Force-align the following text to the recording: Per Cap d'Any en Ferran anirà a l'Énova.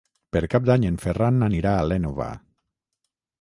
Per 0.35 0.41
Cap 0.53 0.63
d'Any 0.69 0.87
en 0.89 0.97
Ferran 1.03 1.47
anirà 1.49 1.75
a 1.75 1.85
l'Énova. 1.91 2.31